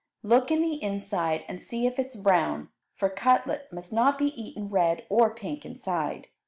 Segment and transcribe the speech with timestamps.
[0.23, 4.31] Look in the inside and see if it is brown, for cutlet must not be
[4.31, 6.27] eaten red or pink inside.